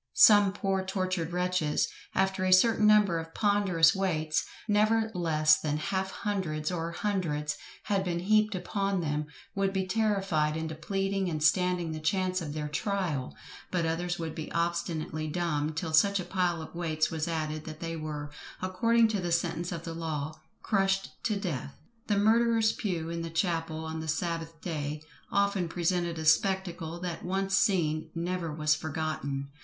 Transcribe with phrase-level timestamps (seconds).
[0.17, 6.09] Some poor tortured wretches, after a certain number of ponderous weights, never less than half
[6.09, 11.91] hundreds or hundreds, had been heaped upon them, would be terrified into pleading and standing
[11.91, 13.37] the chance of their trial;
[13.69, 17.79] but others would be obstinately dumb till such a pile of weights was added, that
[17.79, 20.33] they were, according to the sentence of the law,
[20.63, 21.75] crushed to death!
[22.07, 27.23] The murderer's pew in the chapel, on the sabbath day, often presented a spectacle, that
[27.23, 29.49] once seen, never was forgotten.